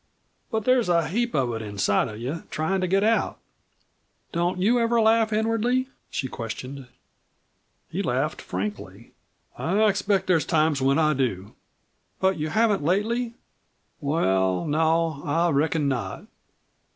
But 0.49 0.65
there's 0.65 0.89
a 0.89 1.09
heap 1.09 1.35
of 1.35 1.53
it 1.53 1.61
inside 1.61 2.07
of 2.07 2.17
you 2.19 2.45
tryin' 2.49 2.81
to 2.81 2.87
get 2.87 3.03
out." 3.03 3.37
"Don't 4.31 4.57
you 4.57 4.79
ever 4.79 4.99
laugh 4.99 5.31
inwardly?" 5.31 5.89
she 6.09 6.27
questioned. 6.27 6.87
He 7.87 8.01
laughed 8.01 8.41
frankly. 8.41 9.11
"I 9.59 9.83
expect 9.87 10.25
there's 10.25 10.43
times 10.43 10.81
when 10.81 10.97
I 10.97 11.13
do." 11.13 11.53
"But 12.19 12.39
you 12.39 12.49
haven't 12.49 12.81
lately?" 12.83 13.35
"Well, 13.99 14.65
no, 14.65 15.21
I 15.23 15.51
reckon 15.51 15.87
not." 15.87 16.25